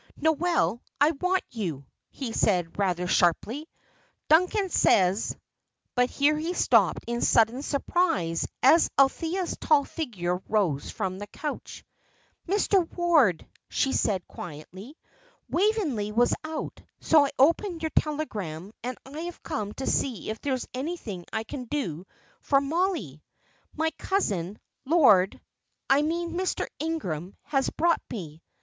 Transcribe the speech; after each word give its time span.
"Noel, 0.17 0.81
I 0.99 1.11
want 1.11 1.43
you!" 1.51 1.85
he 2.09 2.31
said, 2.33 2.79
rather 2.79 3.05
sharply. 3.05 3.69
"Duncan 4.29 4.69
says" 4.69 5.37
but 5.95 6.09
here 6.09 6.39
he 6.39 6.55
stopped 6.55 7.03
in 7.05 7.21
sudden 7.21 7.61
surprise 7.61 8.47
as 8.63 8.89
Althea's 8.97 9.55
tall 9.61 9.83
figure 9.85 10.37
rose 10.49 10.89
from 10.89 11.19
the 11.19 11.27
couch. 11.27 11.83
"Mr. 12.49 12.91
Ward," 12.97 13.45
she 13.69 13.93
said, 13.93 14.27
quietly, 14.27 14.97
"Waveney 15.51 16.11
was 16.11 16.33
out, 16.43 16.81
so 16.99 17.27
I 17.27 17.31
opened 17.37 17.83
your 17.83 17.91
telegram, 17.91 18.71
and 18.81 18.97
I 19.05 19.19
have 19.29 19.43
come 19.43 19.71
to 19.75 19.85
see 19.85 20.31
if 20.31 20.41
there 20.41 20.53
is 20.53 20.67
anything 20.73 21.25
I 21.31 21.43
can 21.43 21.65
do 21.65 22.07
for 22.39 22.59
Mollie. 22.59 23.21
My 23.75 23.91
cousin, 23.99 24.57
Lord 24.83 25.39
I 25.91 26.01
mean 26.01 26.31
Mr. 26.33 26.65
Ingram, 26.79 27.35
has 27.43 27.69
brought 27.69 28.01
me." 28.09 28.41